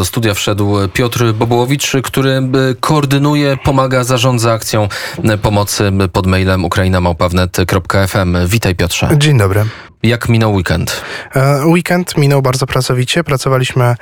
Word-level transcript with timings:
Do 0.00 0.04
studia 0.04 0.34
wszedł 0.34 0.76
Piotr 0.92 1.32
Bobołowicz, 1.32 1.92
który 2.04 2.30
e, 2.30 2.42
koordynuje, 2.80 3.56
pomaga, 3.64 4.04
zarządza 4.04 4.52
akcją 4.52 4.88
e, 5.24 5.38
pomocy 5.38 5.92
pod 6.12 6.26
mailem 6.26 6.64
ukrainamałpawnet.fm. 6.64 8.36
Witaj 8.46 8.74
Piotrze. 8.74 9.08
Dzień 9.16 9.38
dobry. 9.38 9.64
Jak 10.02 10.28
minął 10.28 10.54
weekend? 10.54 11.02
E, 11.36 11.66
weekend 11.66 12.16
minął 12.16 12.42
bardzo 12.42 12.66
pracowicie. 12.66 13.24
Pracowaliśmy, 13.24 13.94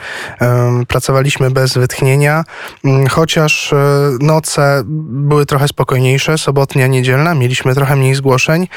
pracowaliśmy 0.89 1.51
bez 1.51 1.75
wytchnienia, 1.75 2.45
mm, 2.85 3.07
chociaż 3.07 3.75
noce 4.21 4.83
były 4.85 5.47
trochę 5.47 5.69
spokojniejsze, 5.69 6.39
sobotnia, 6.39 6.87
niedzielna. 6.87 7.35
Mieliśmy 7.35 7.75
trochę 7.75 7.97
mniej 7.97 8.15
zgłoszeń. 8.15 8.69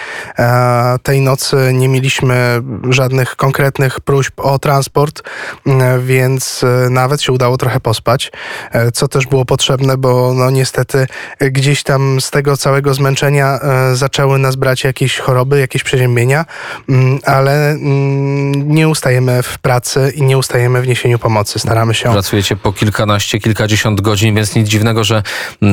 Tej 1.03 1.21
nocy 1.21 1.71
nie 1.73 1.87
mieliśmy 1.87 2.61
żadnych 2.89 3.35
konkretnych 3.35 3.99
próśb 3.99 4.39
o 4.39 4.59
transport, 4.59 5.21
mm, 5.65 6.05
więc 6.05 6.65
nawet 6.89 7.21
się 7.21 7.31
udało 7.31 7.57
trochę 7.57 7.79
pospać, 7.79 8.31
e, 8.71 8.91
co 8.91 9.07
też 9.07 9.27
było 9.27 9.45
potrzebne, 9.45 9.97
bo 9.97 10.33
no 10.33 10.49
niestety 10.49 11.07
e, 11.39 11.51
gdzieś 11.51 11.83
tam 11.83 12.21
z 12.21 12.31
tego 12.31 12.57
całego 12.57 12.93
zmęczenia 12.93 13.59
e, 13.61 13.95
zaczęły 13.95 14.39
nas 14.39 14.55
brać 14.55 14.83
jakieś 14.83 15.17
choroby, 15.17 15.59
jakieś 15.59 15.83
przeziębienia, 15.83 16.45
mm, 16.89 17.10
ale 17.25 17.71
mm, 17.71 18.71
nie 18.71 18.89
ustajemy 18.89 19.43
w 19.43 19.59
pracy 19.59 20.13
i 20.15 20.23
nie 20.23 20.37
ustajemy 20.37 20.81
w 20.81 20.87
niesieniu 20.87 21.19
pomocy. 21.19 21.59
Staramy 21.59 21.93
się. 21.93 22.11
Pracujecie 22.11 22.55
po 22.55 22.73
kilkanaście, 22.73 23.39
kilkadziesiąt 23.39 24.01
godzin, 24.01 24.35
więc 24.35 24.55
nic 24.55 24.67
dziwnego, 24.67 25.03
że, 25.03 25.23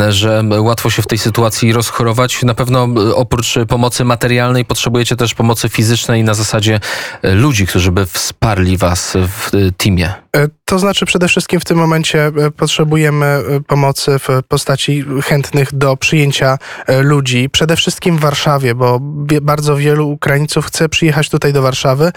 że 0.08 0.42
łatwo 0.58 0.90
się 0.90 1.02
w 1.02 1.06
tej 1.06 1.18
sytuacji 1.18 1.72
rozchorować. 1.72 2.42
Na 2.42 2.54
pewno 2.54 2.88
oprócz 3.14 3.54
pomocy 3.68 4.04
materialnej 4.04 4.64
potrzebujecie 4.64 5.16
też 5.16 5.34
pomocy 5.34 5.68
fizycznej 5.68 6.24
na 6.24 6.34
zasadzie 6.34 6.80
ludzi, 7.22 7.66
którzy 7.66 7.92
by 7.92 8.06
wsparli 8.06 8.76
was 8.76 9.16
w 9.16 9.50
teamie. 9.76 10.27
To 10.68 10.78
znaczy 10.78 11.06
przede 11.06 11.28
wszystkim 11.28 11.60
w 11.60 11.64
tym 11.64 11.78
momencie 11.78 12.26
e, 12.26 12.50
potrzebujemy 12.50 13.26
e, 13.26 13.60
pomocy 13.60 14.18
w 14.18 14.28
postaci 14.48 15.04
chętnych 15.22 15.74
do 15.74 15.96
przyjęcia 15.96 16.58
e, 16.86 17.02
ludzi. 17.02 17.50
Przede 17.50 17.76
wszystkim 17.76 18.16
w 18.16 18.20
Warszawie, 18.20 18.74
bo 18.74 18.98
bardzo 19.42 19.76
wielu 19.76 20.08
Ukraińców 20.08 20.66
chce 20.66 20.88
przyjechać 20.88 21.28
tutaj 21.28 21.52
do 21.52 21.62
Warszawy. 21.62 22.12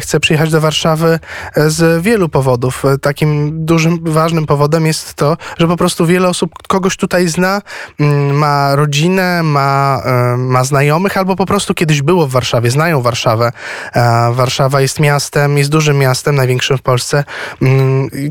Chce 0.00 0.20
przyjechać 0.20 0.50
do 0.50 0.60
Warszawy 0.60 1.18
z 1.56 2.02
wielu 2.02 2.28
powodów. 2.28 2.82
Takim 3.02 3.50
dużym, 3.66 3.98
ważnym 4.02 4.46
powodem 4.46 4.86
jest 4.86 5.14
to, 5.14 5.36
że 5.58 5.68
po 5.68 5.76
prostu 5.76 6.06
wiele 6.06 6.28
osób 6.28 6.50
kogoś 6.68 6.96
tutaj 6.96 7.28
zna, 7.28 7.62
mm, 8.00 8.36
ma 8.36 8.76
rodzinę, 8.76 9.42
ma, 9.42 10.02
ma 10.38 10.64
znajomych, 10.64 11.16
albo 11.16 11.36
po 11.36 11.46
prostu 11.46 11.74
kiedyś 11.74 12.02
było 12.02 12.26
w 12.26 12.30
Warszawie, 12.30 12.70
znają 12.70 13.02
Warszawę. 13.02 13.52
Warszawa 14.32 14.80
jest 14.80 15.00
miastem, 15.00 15.58
jest 15.58 15.70
dużym 15.70 15.98
miastem, 15.98 16.34
największym 16.34 16.78
w 16.78 16.82
Polsce 16.82 17.24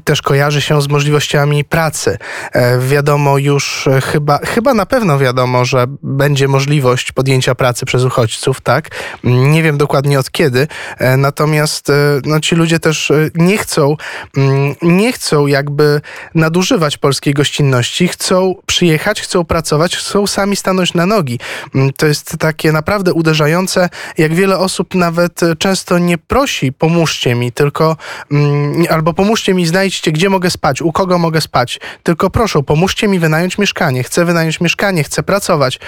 też 0.03 0.21
kojarzy 0.21 0.61
się 0.61 0.81
z 0.81 0.87
możliwościami 0.87 1.63
pracy. 1.63 2.17
E, 2.53 2.79
wiadomo 2.79 3.37
już, 3.37 3.87
e, 3.87 4.01
chyba, 4.01 4.37
chyba 4.37 4.73
na 4.73 4.85
pewno 4.85 5.19
wiadomo, 5.19 5.65
że 5.65 5.85
będzie 6.03 6.47
możliwość 6.47 7.11
podjęcia 7.11 7.55
pracy 7.55 7.85
przez 7.85 8.03
uchodźców, 8.03 8.61
tak? 8.61 8.89
Nie 9.23 9.63
wiem 9.63 9.77
dokładnie 9.77 10.19
od 10.19 10.31
kiedy, 10.31 10.67
e, 10.97 11.17
natomiast 11.17 11.91
no, 12.25 12.39
ci 12.39 12.55
ludzie 12.55 12.79
też 12.79 13.11
nie 13.35 13.57
chcą, 13.57 13.95
mm, 14.37 14.75
nie 14.81 15.13
chcą 15.13 15.47
jakby 15.47 16.01
nadużywać 16.35 16.97
polskiej 16.97 17.33
gościnności, 17.33 18.07
chcą 18.07 18.55
przyjechać, 18.65 19.21
chcą 19.21 19.45
pracować, 19.45 19.97
chcą 19.97 20.27
sami 20.27 20.55
stanąć 20.55 20.93
na 20.93 21.05
nogi. 21.05 21.39
Mm, 21.75 21.93
to 21.93 22.07
jest 22.07 22.37
takie 22.39 22.71
naprawdę 22.71 23.13
uderzające, 23.13 23.89
jak 24.17 24.33
wiele 24.33 24.57
osób 24.57 24.95
nawet 24.95 25.39
często 25.59 25.97
nie 25.97 26.17
prosi, 26.17 26.73
pomóżcie 26.73 27.35
mi, 27.35 27.51
tylko 27.51 27.97
mm, 28.31 28.85
albo 28.91 29.13
pomóżcie 29.13 29.53
mi, 29.53 29.65
znajdźcie, 29.65 30.11
gdzie 30.11 30.29
mogę 30.29 30.49
spać, 30.49 30.81
u 30.81 30.91
kogo 30.91 31.17
mogę 31.17 31.41
spać. 31.41 31.79
Tylko 32.03 32.29
proszę, 32.29 32.63
pomóżcie 32.63 33.07
mi 33.07 33.19
wynająć 33.19 33.57
mieszkanie. 33.57 34.03
Chcę 34.03 34.25
wynająć 34.25 34.61
mieszkanie, 34.61 35.03
chcę 35.03 35.23
pracować, 35.23 35.79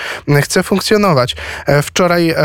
chcę 0.41 0.63
funkcjonować. 0.63 1.35
E, 1.65 1.81
wczoraj 1.81 2.29
e, 2.29 2.35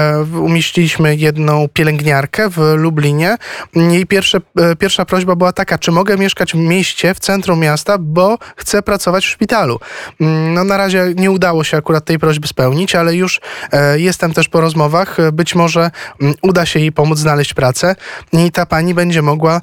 umieściliśmy 0.41 1.17
jedną 1.17 1.69
pielęgniarkę 1.69 2.51
w 2.51 2.59
Lublinie. 2.77 3.37
Jej 3.75 4.07
pierwsze, 4.07 4.41
e, 4.59 4.77
pierwsza 4.77 5.05
prośba 5.05 5.37
była 5.37 5.53
taka, 5.53 5.79
czy 5.79 5.93
mogę 5.93 6.17
mieszkać 6.17 6.53
w 6.53 6.57
mieście, 6.57 7.15
w 7.15 7.21
centrum 7.21 7.61
miasta, 7.61 7.97
bo 7.99 8.39
chcę 8.57 8.83
pracować 8.83 9.25
w 9.25 9.29
szpitalu. 9.29 9.81
Mm, 10.21 10.55
no 10.55 10.65
na 10.65 10.77
razie 10.77 11.13
nie 11.17 11.31
udało 11.31 11.65
się 11.65 11.77
akurat 11.77 12.05
tej 12.05 12.19
prośby 12.19 12.49
spełnić, 12.49 12.95
ale 12.95 13.15
już 13.15 13.41
jestem 13.95 14.33
też 14.33 14.49
po 14.49 14.61
rozmowach. 14.61 15.17
Być 15.33 15.55
może 15.55 15.91
mm, 16.21 16.35
uda 16.43 16.67
się 16.67 16.81
jej 16.81 16.93
pomóc 16.93 17.19
znaleźć 17.19 17.55
pracę 17.55 17.97
i 18.33 18.53
ta 18.53 18.67
pani 18.67 18.95
będzie 18.95 19.23
mogła 19.23 19.61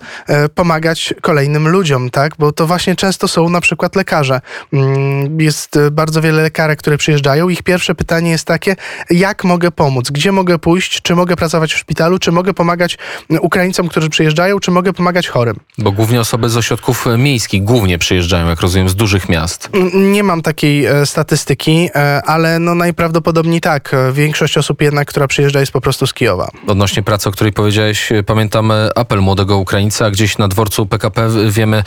pomagać 0.55 0.84
kolejnym 1.21 1.67
ludziom, 1.67 2.09
tak? 2.09 2.33
Bo 2.39 2.51
to 2.51 2.67
właśnie 2.67 2.95
często 2.95 3.27
są 3.27 3.49
na 3.49 3.61
przykład 3.61 3.95
lekarze. 3.95 4.41
Mm, 4.73 5.41
jest 5.41 5.79
bardzo 5.91 6.21
wiele 6.21 6.41
lekarek, 6.41 6.79
które 6.79 6.97
przyjeżdżają. 6.97 7.49
Ich 7.49 7.63
pierwsze 7.63 7.95
pytanie 7.95 8.31
jest 8.31 8.45
takie, 8.45 8.75
jak 9.09 9.43
mogę 9.43 9.71
pomóc? 9.71 10.11
Gdzie 10.11 10.31
mogę 10.31 10.59
pójść? 10.59 11.01
Czy 11.01 11.15
mogę 11.15 11.35
pracować 11.35 11.73
w 11.73 11.77
szpitalu? 11.77 12.19
Czy 12.19 12.31
mogę 12.31 12.53
pomagać 12.53 12.97
Ukraińcom, 13.41 13.87
którzy 13.87 14.09
przyjeżdżają? 14.09 14.59
Czy 14.59 14.71
mogę 14.71 14.93
pomagać 14.93 15.27
chorym? 15.27 15.55
Bo 15.77 15.91
głównie 15.91 16.21
osoby 16.21 16.49
z 16.49 16.57
ośrodków 16.57 17.05
miejskich 17.17 17.63
głównie 17.63 17.97
przyjeżdżają, 17.97 18.47
jak 18.47 18.61
rozumiem, 18.61 18.89
z 18.89 18.95
dużych 18.95 19.29
miast. 19.29 19.69
Mm, 19.73 20.11
nie 20.11 20.23
mam 20.23 20.41
takiej 20.41 20.85
e, 20.85 21.05
statystyki, 21.05 21.89
e, 21.95 22.21
ale 22.25 22.59
no 22.59 22.75
najprawdopodobniej 22.75 23.61
tak. 23.61 23.95
Większość 24.13 24.57
osób 24.57 24.81
jednak, 24.81 25.07
która 25.07 25.27
przyjeżdża 25.27 25.59
jest 25.59 25.71
po 25.71 25.81
prostu 25.81 26.07
z 26.07 26.13
Kijowa. 26.13 26.49
Odnośnie 26.67 27.03
pracy, 27.03 27.29
o 27.29 27.31
której 27.31 27.53
powiedziałeś, 27.53 28.09
pamiętam 28.25 28.71
apel 28.95 29.21
młodego 29.21 29.57
Ukraińca, 29.57 30.11
gdzieś 30.11 30.37
na 30.37 30.47
dworcu 30.47 30.74
PKP 30.85 31.29
wiemy, 31.49 31.83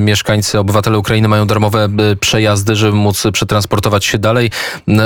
mieszkańcy, 0.00 0.58
obywatele 0.58 0.98
Ukrainy 0.98 1.28
mają 1.28 1.46
darmowe 1.46 1.88
przejazdy, 2.20 2.76
żeby 2.76 2.92
móc 2.92 3.22
przetransportować 3.32 4.04
się 4.04 4.18
dalej. 4.18 4.50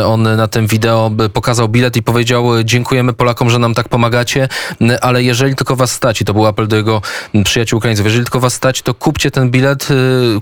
On 0.05 0.23
na 0.23 0.49
tym 0.49 0.67
wideo 0.67 1.11
pokazał 1.33 1.69
bilet 1.69 1.97
i 1.97 2.03
powiedział: 2.03 2.45
Dziękujemy 2.65 3.13
Polakom, 3.13 3.51
że 3.51 3.59
nam 3.59 3.75
tak 3.75 3.89
pomagacie, 3.89 4.49
ale 5.01 5.23
jeżeli 5.23 5.57
tylko 5.57 5.77
was 5.77 5.93
stać, 5.93 6.21
i 6.21 6.25
to 6.25 6.35
był 6.35 6.47
apel 6.47 6.69
do 6.69 6.77
jego 6.77 7.03
przyjaciół 7.45 7.79
Ukraińców, 7.79 8.07
jeżeli 8.07 8.25
tylko 8.25 8.41
was 8.41 8.55
stać, 8.55 8.83
to 8.83 8.95
kupcie 8.95 9.31
ten 9.31 9.51
bilet, 9.51 9.89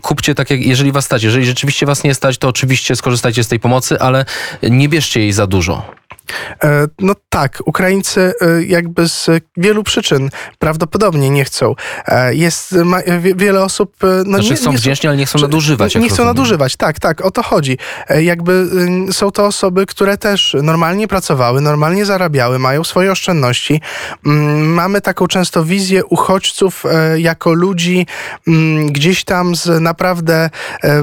kupcie 0.03 0.35
tak 0.35 0.51
jak, 0.51 0.61
jeżeli 0.61 0.93
was 0.93 1.05
stać. 1.05 1.23
Jeżeli 1.23 1.47
rzeczywiście 1.47 1.87
was 1.87 2.05
nie 2.05 2.15
stać, 2.15 2.39
to 2.39 2.49
oczywiście 2.49 2.97
skorzystajcie 2.97 3.45
z 3.45 3.49
tej 3.49 3.61
pomocy, 3.61 4.01
ale 4.01 4.25
nie 4.63 4.89
bierzcie 4.89 5.21
jej 5.21 5.33
za 5.33 5.47
dużo. 5.47 5.98
E, 6.65 6.87
no 6.99 7.15
tak, 7.29 7.63
Ukraińcy 7.67 8.33
e, 8.41 8.63
jakby 8.63 9.09
z 9.09 9.27
wielu 9.57 9.83
przyczyn 9.83 10.31
prawdopodobnie 10.59 11.31
nie 11.31 11.45
chcą. 11.45 11.75
E, 12.07 12.35
jest 12.35 12.73
ma, 12.73 12.99
wiele 13.37 13.65
osób... 13.65 13.97
No 14.03 14.23
znaczy 14.23 14.51
nie, 14.51 14.57
są 14.57 14.71
nie 14.71 14.79
wdzięczni, 14.79 15.09
ale 15.09 15.17
nie 15.17 15.27
chcą 15.27 15.39
nadużywać. 15.39 15.95
Nie 15.95 16.01
chcą 16.01 16.09
rozumiem. 16.09 16.27
nadużywać, 16.27 16.77
tak, 16.77 17.01
tak, 17.01 17.25
o 17.25 17.31
to 17.31 17.43
chodzi. 17.43 17.79
Jakby 18.21 18.67
są 19.13 19.31
to 19.31 19.47
osoby, 19.47 19.87
które 19.87 20.19
też 20.19 20.57
normalnie 20.63 21.09
pracowały, 21.09 21.61
normalnie 21.61 22.05
zarabiały, 22.05 22.59
mają 22.59 22.85
swoje 22.85 23.13
oszczędności. 23.13 23.81
Mm, 24.27 24.73
mamy 24.75 25.01
taką 25.01 25.27
często 25.27 25.65
wizję 25.65 26.05
uchodźców 26.05 26.85
jako 27.17 27.53
ludzi 27.53 28.07
mm, 28.49 28.93
gdzieś 28.93 29.25
tam 29.25 29.57
z 29.57 29.81
naprawdę 29.81 30.51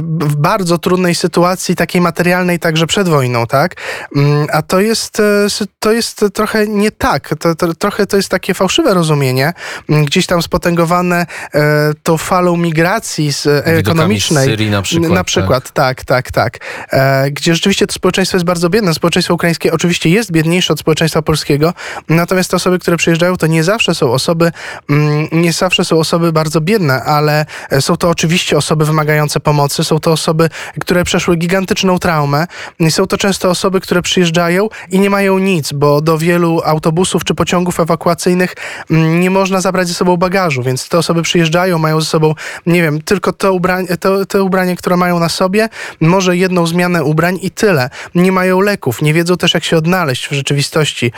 w 0.02 0.35
bardzo 0.35 0.78
trudnej 0.78 1.16
sytuacji, 1.16 1.75
takiej 1.75 2.02
materialnej 2.02 2.59
także 2.59 2.88
przed 2.88 3.09
wojną, 3.09 3.47
tak? 3.47 3.75
Mm, 4.16 4.47
a 4.52 4.62
to 4.62 4.80
jest 4.80 5.15
jest, 5.24 5.62
e, 5.62 5.66
to 5.80 5.92
jest 5.92 6.26
trochę 6.34 6.68
nie 6.68 6.92
tak. 6.92 7.36
To, 7.40 7.56
to, 7.56 7.74
trochę 7.74 8.06
to 8.06 8.18
jest 8.18 8.30
takie 8.30 8.53
fałszywe 8.53 8.94
rozumienie, 8.94 9.53
gdzieś 9.90 10.26
tam 10.26 10.42
spotęgowane 10.42 11.26
e, 11.53 11.94
tą 12.03 12.18
falą 12.18 12.58
migracji 12.58 13.34
z, 13.34 13.48
e, 13.48 13.66
ekonomicznej. 13.66 14.48
Z 14.48 14.50
Syrii 14.50 14.70
na 14.70 14.81
przykład. 14.81 15.12
Na 15.12 15.24
przykład, 15.24 15.72
tak, 15.72 16.03
tak, 16.03 16.31
tak. 16.31 16.59
tak. 16.59 16.59
E, 16.92 17.31
gdzie 17.31 17.53
rzeczywiście 17.56 17.88
to 17.88 17.94
społeczeństwo 17.94 18.38
jest 18.38 18.46
bardzo 18.46 18.70
biedne. 18.70 18.94
Społeczeństwo 18.94 19.34
ukraińskie 19.34 19.74
oczywiście 19.74 20.09
jest 20.09 20.31
biedniejsze 20.31 20.74
od 20.74 20.80
społeczeństwa 20.80 21.22
polskiego, 21.22 21.74
natomiast 22.09 22.52
te 22.52 22.58
osoby, 22.58 22.80
które 22.80 22.97
przyjeżdżają, 22.97 23.38
to 23.38 23.47
nie 23.47 23.64
zawsze 23.64 23.96
są 23.96 24.12
osoby, 24.12 24.52
mm, 24.90 25.28
nie 25.32 25.53
zawsze 25.53 25.86
są 25.86 26.00
osoby 26.00 26.32
bardzo 26.32 26.62
biedne, 26.62 27.03
ale 27.03 27.46
e, 27.70 27.82
są 27.82 27.97
to 27.97 28.09
oczywiście 28.09 28.58
osoby 28.58 28.86
wymagające 28.86 29.40
pomocy, 29.40 29.84
są 29.84 30.00
to 30.00 30.11
osoby, 30.11 30.50
które 30.82 31.03
przeszły 31.03 31.35
gigantyczną 31.35 32.00
traumę, 32.00 32.47
są 32.90 33.08
to 33.08 33.18
często 33.18 33.50
osoby, 33.50 33.82
które 33.82 34.02
przyjeżdżają 34.02 34.70
i 34.91 35.00
nie 35.00 35.04
mają 35.09 35.40
nic, 35.40 35.73
bo 35.73 36.02
do 36.02 36.17
wielu 36.17 36.61
autobusów 36.66 37.23
czy 37.23 37.35
pociągów 37.35 37.79
ewakuacyjnych 37.79 38.55
mm, 38.91 39.19
nie 39.19 39.29
można 39.29 39.61
zabrać 39.61 39.87
ze 39.87 39.93
sobą 39.93 40.17
bagażu, 40.17 40.63
więc 40.63 40.90
te 40.90 40.97
osoby 40.97 41.22
przyjeżdżają, 41.22 41.78
mają 41.78 42.02
ze 42.02 42.07
sobą, 42.07 42.34
nie 42.66 42.81
wiem, 42.81 43.02
tylko 43.02 43.34
to 43.34 43.53
ubranie, 43.53 43.97
to, 43.97 44.25
to 44.25 44.43
ubranie, 44.43 44.75
które 44.75 44.97
mają 44.97 45.19
na 45.19 45.29
sobie, 45.29 45.69
może 46.02 46.37
jedną 46.37 46.67
zmianę 46.67 47.03
ubrań 47.03 47.40
i 47.41 47.52
tyle. 47.52 47.90
Nie 48.16 48.31
mają 48.31 48.61
leków, 48.61 49.02
nie 49.02 49.13
wiedzą 49.13 49.37
też, 49.37 49.53
jak 49.53 49.63
się 49.63 49.78
odnaleźć 49.78 50.28
w 50.28 50.31
rzeczywistości. 50.31 51.11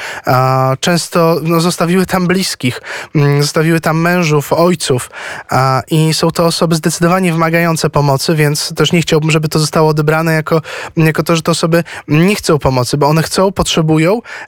Często 0.80 1.40
no, 1.44 1.60
zostawiły 1.62 2.06
tam 2.06 2.28
bliskich, 2.28 2.82
mm, 3.16 3.42
zostawiły 3.42 3.80
tam 3.80 4.02
mężów, 4.02 4.54
ojców 4.54 5.10
i 5.92 6.14
są 6.14 6.32
to 6.32 6.46
osoby 6.46 6.76
zdecydowanie 6.76 7.32
wymagające 7.32 7.90
pomocy, 7.90 8.36
więc 8.36 8.74
też 8.76 8.92
nie 8.92 9.02
chciałbym, 9.02 9.32
żeby 9.32 9.50
to 9.50 9.60
zostało 9.60 9.90
odebrane 9.90 10.34
jako, 10.34 10.62
jako 10.98 11.24
to, 11.24 11.36
że 11.36 11.42
te 11.42 11.52
osoby 11.52 11.84
nie 12.08 12.36
chcą 12.36 12.60
pomocy, 12.60 12.98
bo 12.98 13.08
one 13.08 13.24
chcą, 13.24 13.52
potrzebują. 13.52 13.77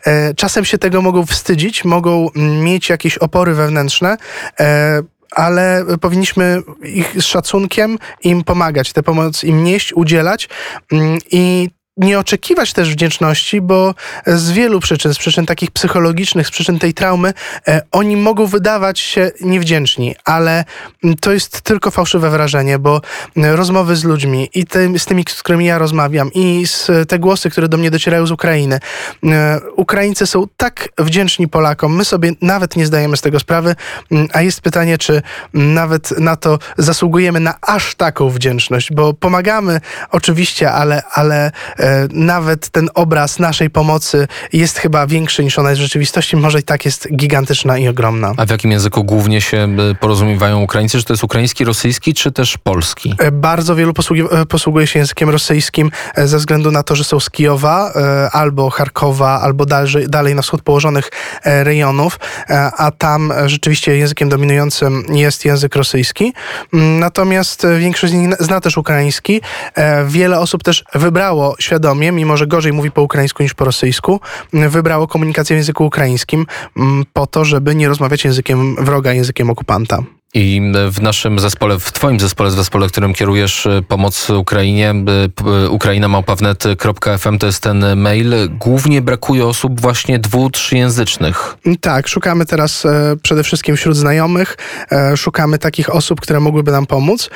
E, 0.05 0.33
czasem 0.33 0.65
się 0.65 0.77
tego 0.77 1.01
mogą 1.01 1.25
wstydzić, 1.25 1.85
mogą 1.85 2.27
mieć 2.35 2.89
jakieś 2.89 3.17
opory 3.17 3.53
wewnętrzne, 3.53 4.17
e, 4.59 5.01
ale 5.31 5.85
powinniśmy 6.01 6.61
ich 6.83 7.21
z 7.21 7.25
szacunkiem 7.25 7.97
im 8.23 8.43
pomagać, 8.43 8.93
tę 8.93 9.03
pomoc 9.03 9.43
im 9.43 9.63
nieść, 9.63 9.93
udzielać. 9.93 10.49
Mm, 10.91 11.17
i 11.31 11.69
nie 11.99 12.19
oczekiwać 12.19 12.73
też 12.73 12.91
wdzięczności, 12.91 13.61
bo 13.61 13.95
z 14.27 14.51
wielu 14.51 14.79
przyczyn, 14.79 15.13
z 15.13 15.17
przyczyn 15.17 15.45
takich 15.45 15.71
psychologicznych, 15.71 16.47
z 16.47 16.51
przyczyn 16.51 16.79
tej 16.79 16.93
traumy, 16.93 17.33
e, 17.67 17.81
oni 17.91 18.17
mogą 18.17 18.45
wydawać 18.45 18.99
się 18.99 19.31
niewdzięczni, 19.41 20.15
ale 20.25 20.65
mm, 21.03 21.15
to 21.17 21.31
jest 21.31 21.61
tylko 21.61 21.91
fałszywe 21.91 22.29
wrażenie, 22.29 22.79
bo 22.79 23.01
mm, 23.37 23.55
rozmowy 23.55 23.95
z 23.95 24.03
ludźmi 24.03 24.49
i 24.53 24.65
tym, 24.65 24.99
z 24.99 25.05
tymi, 25.05 25.23
z 25.29 25.43
którymi 25.43 25.65
ja 25.65 25.77
rozmawiam 25.77 26.33
i 26.33 26.67
z 26.67 27.09
te 27.09 27.19
głosy, 27.19 27.49
które 27.49 27.67
do 27.67 27.77
mnie 27.77 27.91
docierają 27.91 28.27
z 28.27 28.31
Ukrainy. 28.31 28.79
e, 29.23 29.59
Ukraińcy 29.75 30.27
są 30.27 30.45
tak 30.57 30.89
wdzięczni 30.97 31.47
Polakom, 31.47 31.95
my 31.95 32.05
sobie 32.05 32.31
nawet 32.41 32.75
nie 32.75 32.85
zdajemy 32.85 33.17
z 33.17 33.21
tego 33.21 33.39
sprawy, 33.39 33.75
mm, 34.11 34.27
a 34.33 34.41
jest 34.41 34.61
pytanie, 34.61 34.97
czy 34.97 35.21
nawet 35.53 36.19
na 36.19 36.35
to 36.35 36.59
zasługujemy 36.77 37.39
na 37.39 37.55
aż 37.61 37.95
taką 37.95 38.29
wdzięczność, 38.29 38.93
bo 38.93 39.13
pomagamy 39.13 39.81
oczywiście, 40.11 40.71
ale, 40.71 41.03
ale 41.13 41.51
e, 41.77 41.88
nawet 42.11 42.69
ten 42.69 42.89
obraz 42.95 43.39
naszej 43.39 43.69
pomocy 43.69 44.27
jest 44.53 44.77
chyba 44.77 45.07
większy 45.07 45.43
niż 45.43 45.59
ona 45.59 45.69
jest 45.69 45.79
w 45.81 45.83
rzeczywistości, 45.83 46.37
może 46.37 46.59
i 46.59 46.63
tak 46.63 46.85
jest 46.85 47.07
gigantyczna 47.15 47.77
i 47.77 47.87
ogromna. 47.87 48.33
A 48.37 48.45
w 48.45 48.49
jakim 48.49 48.71
języku 48.71 49.03
głównie 49.03 49.41
się 49.41 49.67
y, 49.91 49.95
porozumiewają 49.95 50.61
Ukraińcy? 50.61 50.97
Czy 50.99 51.03
to 51.03 51.13
jest 51.13 51.23
ukraiński, 51.23 51.65
rosyjski, 51.65 52.13
czy 52.13 52.31
też 52.31 52.57
polski? 52.57 53.15
E, 53.19 53.31
Bardzo 53.31 53.75
wielu 53.75 53.93
posługi, 53.93 54.21
e, 54.31 54.45
posługuje 54.45 54.87
się 54.87 54.99
językiem 54.99 55.29
rosyjskim 55.29 55.91
e, 56.15 56.27
ze 56.27 56.37
względu 56.37 56.71
na 56.71 56.83
to, 56.83 56.95
że 56.95 57.03
są 57.03 57.19
z 57.19 57.29
Kijowa 57.29 57.91
e, 57.95 58.29
albo 58.31 58.69
Charkowa, 58.69 59.41
albo 59.41 59.65
dalej, 59.65 59.89
dalej 60.07 60.35
na 60.35 60.41
wschód 60.41 60.61
położonych 60.61 61.09
e, 61.43 61.63
rejonów, 61.63 62.19
e, 62.49 62.71
a 62.77 62.91
tam 62.91 63.31
e, 63.31 63.49
rzeczywiście 63.49 63.97
językiem 63.97 64.29
dominującym 64.29 65.03
jest 65.09 65.45
język 65.45 65.75
rosyjski. 65.75 66.33
Mm, 66.73 66.99
Natomiast 66.99 67.65
e, 67.65 67.77
większość 67.79 68.13
z 68.13 68.15
nich 68.15 68.29
zna 68.39 68.61
też 68.61 68.77
ukraiński. 68.77 69.41
E, 69.75 70.05
Wiele 70.05 70.39
osób 70.39 70.63
też 70.63 70.83
wybrało 70.93 71.55
świadomie, 71.69 72.11
mimo 72.11 72.37
że 72.37 72.47
gorzej 72.47 72.73
mówi 72.73 72.91
po 72.91 73.01
ukraińsku 73.01 73.43
niż 73.43 73.53
po 73.53 73.65
rosyjsku, 73.65 74.19
wybrało 74.53 75.07
komunikację 75.07 75.55
w 75.55 75.59
języku 75.59 75.85
ukraińskim 75.85 76.45
m, 76.77 77.03
po 77.13 77.27
to, 77.27 77.45
żeby 77.45 77.75
nie 77.75 77.87
rozmawiać 77.87 78.25
językiem 78.25 78.75
wroga, 78.75 79.13
językiem 79.13 79.49
okupanta. 79.49 80.03
I 80.33 80.61
w 80.89 81.01
naszym 81.01 81.39
zespole, 81.39 81.79
w 81.79 81.91
twoim 81.91 82.19
zespole, 82.19 82.49
w 82.49 82.53
zespole, 82.53 82.87
którym 82.87 83.13
kierujesz 83.13 83.65
y, 83.65 83.83
pomoc 83.87 84.29
Ukrainie, 84.29 84.93
y, 85.25 85.29
p- 85.29 85.69
ukrainamałpawnet.fm 85.69 87.37
to 87.37 87.45
jest 87.45 87.63
ten 87.63 87.95
mail. 87.95 88.33
Głównie 88.49 89.01
brakuje 89.01 89.45
osób 89.45 89.81
właśnie 89.81 90.19
dwu, 90.19 90.49
trzyjęzycznych. 90.49 91.55
Tak, 91.81 92.07
szukamy 92.07 92.45
teraz 92.45 92.85
e, 92.85 93.15
przede 93.23 93.43
wszystkim 93.43 93.75
wśród 93.75 93.95
znajomych, 93.97 94.57
e, 94.91 95.17
szukamy 95.17 95.57
takich 95.57 95.95
osób, 95.95 96.21
które 96.21 96.39
mogłyby 96.39 96.71
nam 96.71 96.85
pomóc. 96.85 97.29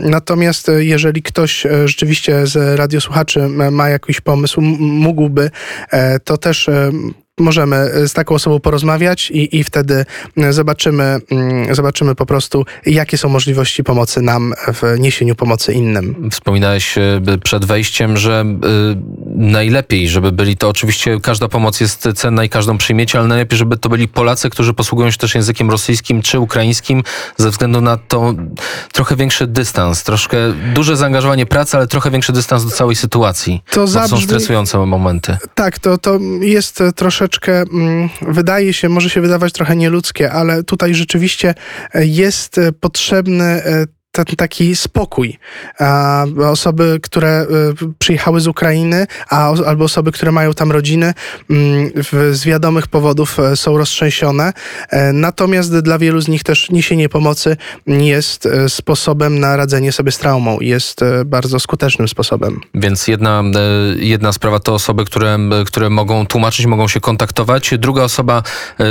Natomiast 0.00 0.68
e, 0.68 0.84
jeżeli 0.84 1.22
ktoś 1.22 1.66
e, 1.66 1.88
rzeczywiście 1.88 2.46
z 2.46 2.78
radiosłuchaczy 2.78 3.48
ma 3.48 3.88
jakiś 3.88 4.20
pomysł, 4.20 4.60
mógłby, 4.80 5.50
e, 5.90 6.20
to 6.20 6.36
też 6.38 6.68
e, 6.68 6.90
możemy 7.40 7.76
e, 7.76 8.08
z 8.08 8.12
taką 8.12 8.34
osobą 8.34 8.60
porozmawiać 8.60 9.30
i, 9.30 9.58
i 9.58 9.64
wtedy 9.64 10.04
e, 10.36 10.52
zobaczymy, 10.52 11.18
mm, 11.30 11.74
zobaczymy 11.74 12.14
po 12.14 12.26
prostu, 12.26 12.64
jakie 12.86 13.18
są 13.18 13.28
możliwości 13.28 13.84
pomocy 13.84 14.22
nam 14.22 14.54
w 14.72 14.98
niesieniu 14.98 15.34
pomocy 15.34 15.72
innym. 15.72 16.28
Wspominałeś 16.30 16.98
y, 16.98 17.20
przed 17.44 17.64
wejściem, 17.64 18.16
że 18.16 18.44
najlepiej, 19.36 20.08
żeby 20.08 20.32
byli 20.32 20.56
to 20.56 20.68
oczywiście 20.68 21.20
każda 21.20 21.48
pomoc 21.48 21.80
jest 21.80 22.08
cenna 22.14 22.44
i 22.44 22.48
każdą 22.48 22.78
przyjmiecie, 22.78 23.18
ale 23.18 23.28
najlepiej, 23.28 23.58
żeby 23.58 23.76
to 23.76 23.88
byli 23.88 24.08
Polacy, 24.08 24.50
którzy 24.50 24.74
posługują 24.74 25.10
się 25.10 25.18
też 25.18 25.34
językiem 25.34 25.70
rosyjskim 25.70 26.22
czy 26.22 26.40
ukraińskim, 26.40 27.02
ze 27.36 27.50
względu 27.50 27.80
na 27.80 27.96
to 27.96 28.34
trochę 28.92 29.16
większy 29.16 29.46
dystans, 29.46 30.02
troszkę 30.02 30.36
duże 30.74 30.96
zaangażowanie 30.96 31.46
pracy, 31.46 31.76
ale 31.76 31.86
trochę 31.86 32.10
większy 32.10 32.32
dystans 32.32 32.64
do 32.64 32.70
całej 32.70 32.96
sytuacji. 32.96 33.62
To 33.70 33.74
to 33.74 33.88
są 33.88 34.16
zabrzmi- 34.16 34.24
stresujące 34.24 34.78
momenty. 34.78 35.36
Tak, 35.54 35.78
to, 35.78 35.98
to 35.98 36.18
jest 36.40 36.80
e, 36.80 36.92
troszeczkę, 37.28 37.60
mm, 37.60 38.08
wydaje 38.22 38.72
się, 38.72 38.88
może 38.88 39.10
się 39.10 39.20
wydawać 39.20 39.52
trochę 39.52 39.76
nieludzkie, 39.76 40.32
ale 40.32 40.62
tutaj 40.62 40.94
rzeczywiście 40.94 41.54
e, 41.94 42.06
jest 42.06 42.58
e, 42.58 42.72
potrzebny 42.72 43.44
e, 43.44 43.86
ten 44.14 44.36
taki 44.36 44.76
spokój. 44.76 45.38
A 45.80 46.24
osoby, 46.50 46.98
które 47.02 47.28
e, 47.28 47.46
przyjechały 47.98 48.40
z 48.40 48.46
Ukrainy, 48.46 49.06
a, 49.30 49.48
albo 49.66 49.84
osoby, 49.84 50.12
które 50.12 50.32
mają 50.32 50.54
tam 50.54 50.72
rodziny, 50.72 51.14
mm, 51.50 51.90
z 52.32 52.44
wiadomych 52.44 52.86
powodów 52.86 53.40
e, 53.40 53.56
są 53.56 53.78
roztrzęsione. 53.78 54.52
E, 54.90 55.12
Natomiast 55.12 55.78
dla 55.78 55.98
wielu 55.98 56.20
z 56.20 56.28
nich 56.28 56.42
też 56.42 56.70
niesienie 56.70 57.08
pomocy 57.08 57.56
jest 57.86 58.46
e, 58.46 58.68
sposobem 58.68 59.40
na 59.40 59.56
radzenie 59.56 59.92
sobie 59.92 60.12
z 60.12 60.18
traumą. 60.18 60.60
Jest 60.60 61.00
bardzo 61.26 61.60
skutecznym 61.60 62.08
sposobem. 62.08 62.60
Więc 62.74 63.08
jedna, 63.08 63.42
jedna 63.96 64.32
sprawa 64.32 64.60
to 64.60 64.74
osoby, 64.74 65.04
które, 65.04 65.38
które 65.66 65.90
mogą 65.90 66.26
tłumaczyć, 66.26 66.66
mogą 66.66 66.88
się 66.88 67.00
kontaktować. 67.00 67.74
Druga 67.78 68.02
osoba, 68.02 68.42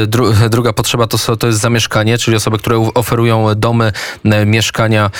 dru, 0.07 0.33
druga 0.49 0.73
potrzeba 0.73 1.07
to, 1.07 1.37
to 1.37 1.47
jest 1.47 1.59
zamieszkanie, 1.59 2.17
czyli 2.17 2.37
osoby, 2.37 2.57
które 2.57 2.91
oferują 2.93 3.47
domy, 3.55 3.91
mieszkania, 4.45 5.11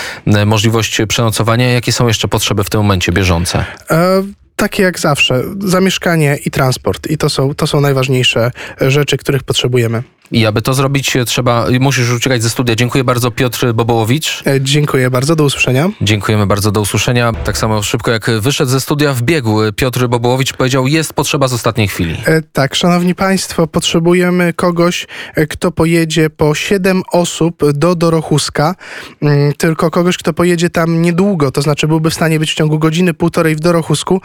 możliwość 0.46 1.02
przenocowania. 1.08 1.72
Jakie 1.72 1.92
są 1.92 2.08
jeszcze 2.08 2.28
potrzeby 2.28 2.64
w 2.64 2.70
tym 2.70 2.82
momencie 2.82 3.12
bieżące? 3.12 3.66
E, 3.92 4.24
takie 4.56 4.84
jak 4.84 5.00
zawsze, 5.00 5.44
zamieszkanie 5.60 6.38
i 6.46 6.52
transport. 6.52 7.08
I 7.08 7.18
to 7.18 7.30
są, 7.30 7.56
to 7.56 7.68
są 7.68 7.82
najważniejsze 7.82 8.52
e, 8.82 8.92
rzeczy, 8.92 9.18
których 9.18 9.44
potrzebujemy. 9.44 10.04
I 10.32 10.46
aby 10.46 10.62
to 10.62 10.74
zrobić, 10.74 11.16
e, 11.16 11.26
trzeba, 11.26 11.66
musisz 11.80 12.12
uciekać 12.12 12.44
ze 12.44 12.50
studia. 12.50 12.76
Dziękuję 12.76 13.04
bardzo 13.04 13.32
Piotr 13.32 13.74
Bobołowicz. 13.74 14.44
E, 14.48 14.62
dziękuję 14.62 15.10
bardzo, 15.10 15.36
do 15.36 15.44
usłyszenia. 15.44 15.90
Dziękujemy 16.02 16.48
bardzo, 16.48 16.72
do 16.72 16.82
usłyszenia. 16.82 17.34
Tak 17.44 17.58
samo 17.58 17.84
szybko 17.84 18.12
jak 18.12 18.32
wyszedł 18.40 18.72
ze 18.72 18.82
studia, 18.82 19.14
wbiegł 19.14 19.60
Piotr 19.76 20.08
Bobołowicz, 20.08 20.54
powiedział, 20.54 20.88
jest 20.88 21.14
potrzeba 21.14 21.48
z 21.48 21.54
ostatniej 21.54 21.88
chwili. 21.88 22.18
E, 22.26 22.42
tak, 22.42 22.76
szanowni 22.76 23.16
państwo, 23.16 23.68
potrzebujemy 23.68 24.54
kogoś, 24.54 25.08
kto 25.50 25.72
pojedzie 25.72 26.30
po 26.30 26.56
7 26.56 27.02
osób 27.12 27.72
do 27.72 27.96
Dorochuska, 27.96 28.76
Mm, 29.22 29.54
tylko 29.54 29.92
kogoś, 29.92 30.18
kto 30.18 30.34
pojedzie 30.34 30.70
tam 30.70 31.02
niedługo, 31.02 31.52
to 31.52 31.62
znaczy 31.62 31.88
byłby 31.88 32.10
w 32.10 32.14
stanie 32.14 32.40
być 32.40 32.52
w 32.52 32.56
ciągu 32.56 32.80
godziny, 32.80 33.14
półtorej 33.14 33.56
w 33.56 33.60
Dorochusku, 33.60 34.22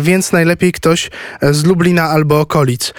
więc 0.00 0.32
najlepiej 0.32 0.72
ktoś 0.72 1.10
z 1.42 1.64
Lublina 1.64 2.02
albo 2.02 2.40
okolic. 2.40 2.94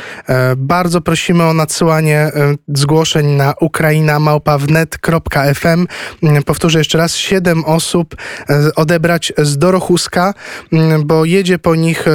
Bardzo 0.58 1.02
prosimy 1.02 1.44
o 1.44 1.54
nadsyłanie 1.54 2.21
e, 2.22 2.32
zgłoszeń 2.68 3.28
na 3.28 3.54
ukrainamałpa.wnet.fm. 3.62 5.88
Mm, 6.24 6.44
Powtórzę 6.44 6.80
jeszcze 6.80 6.98
raz, 6.98 7.16
7 7.16 7.66
osób 7.66 8.16
e, 8.50 8.76
odebrać 8.76 9.34
z 9.38 9.58
Dorochuska, 9.58 10.34
mm, 10.74 11.08
bo 11.08 11.26
jedzie 11.26 11.60
po 11.60 11.76
nich 11.76 12.08
e, 12.08 12.12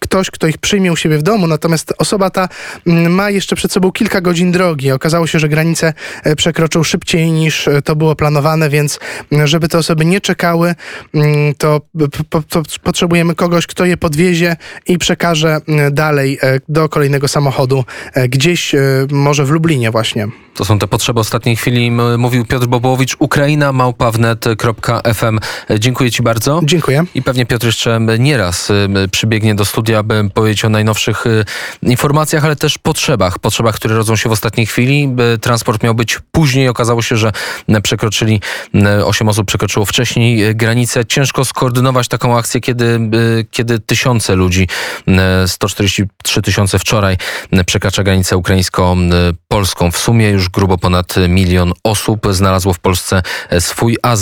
ktoś, 0.00 0.30
kto 0.30 0.46
ich 0.46 0.58
przyjmie 0.58 0.92
u 0.92 0.96
siebie 0.96 1.18
w 1.18 1.22
domu, 1.22 1.46
natomiast 1.46 1.94
osoba 1.98 2.30
ta 2.30 2.48
mm, 2.86 3.12
ma 3.12 3.30
jeszcze 3.30 3.56
przed 3.56 3.72
sobą 3.72 3.92
kilka 3.92 4.20
godzin 4.20 4.52
drogi. 4.52 4.92
Okazało 4.92 5.26
się, 5.26 5.38
że 5.38 5.48
granice 5.48 5.92
przekroczą 6.36 6.82
szybciej 6.82 7.32
niż 7.32 7.68
to 7.84 7.96
było 7.96 8.16
planowane, 8.16 8.68
więc 8.68 8.98
żeby 9.44 9.68
te 9.68 9.78
osoby 9.78 10.04
nie 10.04 10.20
czekały, 10.20 10.74
to, 11.58 11.80
to 12.48 12.62
potrzebujemy 12.82 13.34
kogoś, 13.34 13.66
kto 13.66 13.84
je 13.84 13.96
podwiezie 13.96 14.56
i 14.86 14.98
przekaże 14.98 15.60
dalej 15.90 16.38
do 16.68 16.88
kolejnego 16.88 17.28
samochodu, 17.28 17.84
gdzieś 18.28 18.74
może 19.18 19.44
w 19.44 19.50
Lublinie 19.50 19.90
właśnie. 19.90 20.28
To 20.54 20.64
są 20.64 20.78
te 20.78 20.86
potrzeby 20.86 21.20
ostatniej 21.20 21.56
chwili. 21.56 21.90
Mówił 22.18 22.44
Piotr 22.44 22.66
Bobołowicz, 22.66 23.16
Ukraina, 23.18 23.72
małpawnet.fm. 23.72 25.38
Dziękuję 25.78 26.10
Ci 26.10 26.22
bardzo. 26.22 26.60
Dziękuję. 26.64 27.04
I 27.14 27.22
pewnie 27.22 27.46
Piotr 27.46 27.66
jeszcze 27.66 28.00
nieraz 28.18 28.70
y, 28.70 28.88
przybiegnie 29.12 29.54
do 29.54 29.64
studia, 29.64 30.02
by 30.02 30.30
powiedzieć 30.34 30.64
o 30.64 30.68
najnowszych 30.68 31.26
y, 31.26 31.44
informacjach, 31.82 32.44
ale 32.44 32.56
też 32.56 32.78
potrzebach. 32.78 33.38
Potrzebach, 33.38 33.74
które 33.74 33.94
rodzą 33.94 34.16
się 34.16 34.28
w 34.28 34.32
ostatniej 34.32 34.66
chwili. 34.66 35.08
By 35.08 35.38
Transport 35.40 35.82
miał 35.82 35.94
być 35.94 36.18
później. 36.32 36.68
Okazało 36.68 37.02
się, 37.02 37.16
że 37.16 37.32
y, 37.68 37.80
przekroczyli, 37.80 38.40
8 39.04 39.28
osób 39.28 39.46
przekroczyło 39.46 39.86
wcześniej 39.86 40.44
y, 40.44 40.54
granicę. 40.54 41.06
Ciężko 41.06 41.44
skoordynować 41.44 42.08
taką 42.08 42.38
akcję, 42.38 42.60
kiedy, 42.60 42.84
y, 42.84 43.46
kiedy 43.50 43.78
tysiące 43.78 44.34
ludzi, 44.34 44.68
y, 45.44 45.48
143 45.48 46.42
tysiące 46.42 46.78
wczoraj 46.78 47.16
y, 47.52 47.64
przekracza 47.64 48.02
granicę 48.02 48.36
ukraińsko-polską. 49.08 49.90
W 49.90 49.98
sumie 49.98 50.30
już 50.30 50.48
grubo 50.48 50.78
ponad 50.78 51.14
milion 51.28 51.72
osób 51.84 52.26
znalazło 52.30 52.72
w 52.72 52.78
Polsce 52.78 53.22
y, 53.52 53.60
swój 53.60 53.96
azyl. 54.02 54.18